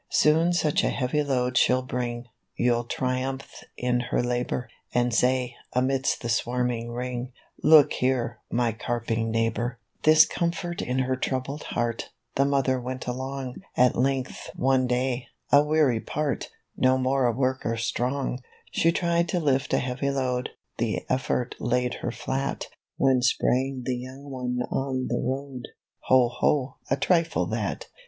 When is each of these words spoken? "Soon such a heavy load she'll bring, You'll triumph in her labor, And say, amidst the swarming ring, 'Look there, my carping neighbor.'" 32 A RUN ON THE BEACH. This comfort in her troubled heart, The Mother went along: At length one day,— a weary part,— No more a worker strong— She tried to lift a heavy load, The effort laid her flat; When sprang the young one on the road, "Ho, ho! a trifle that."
"Soon 0.23 0.51
such 0.51 0.83
a 0.83 0.89
heavy 0.89 1.21
load 1.21 1.59
she'll 1.59 1.83
bring, 1.83 2.25
You'll 2.55 2.85
triumph 2.85 3.63
in 3.77 3.99
her 4.09 4.23
labor, 4.23 4.67
And 4.95 5.13
say, 5.13 5.53
amidst 5.73 6.23
the 6.23 6.27
swarming 6.29 6.89
ring, 6.91 7.33
'Look 7.61 7.93
there, 8.01 8.39
my 8.49 8.71
carping 8.71 9.29
neighbor.'" 9.29 9.77
32 9.77 9.77
A 9.77 9.77
RUN 9.77 9.77
ON 9.77 9.91
THE 9.91 9.99
BEACH. 9.99 10.15
This 10.15 10.25
comfort 10.65 10.81
in 10.81 10.99
her 11.05 11.15
troubled 11.15 11.63
heart, 11.65 12.09
The 12.33 12.45
Mother 12.45 12.81
went 12.81 13.05
along: 13.05 13.57
At 13.77 13.95
length 13.95 14.49
one 14.55 14.87
day,— 14.87 15.27
a 15.51 15.63
weary 15.63 15.99
part,— 15.99 16.49
No 16.75 16.97
more 16.97 17.27
a 17.27 17.31
worker 17.31 17.77
strong— 17.77 18.39
She 18.71 18.91
tried 18.91 19.29
to 19.29 19.39
lift 19.39 19.71
a 19.71 19.77
heavy 19.77 20.09
load, 20.09 20.49
The 20.79 21.05
effort 21.09 21.53
laid 21.59 21.93
her 22.01 22.09
flat; 22.11 22.69
When 22.97 23.21
sprang 23.21 23.83
the 23.85 23.97
young 23.97 24.31
one 24.31 24.61
on 24.71 25.05
the 25.09 25.19
road, 25.23 25.65
"Ho, 26.05 26.27
ho! 26.29 26.77
a 26.89 26.97
trifle 26.97 27.45
that." 27.49 27.85